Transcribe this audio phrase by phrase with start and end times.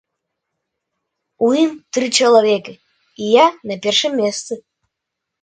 [1.47, 2.73] У ім тры чалавекі,
[3.27, 4.53] і я на першым месцы.